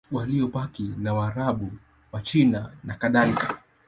[0.11, 1.71] Waliobaki ni Waarabu,
[2.11, 3.57] Wachina nakadhalika.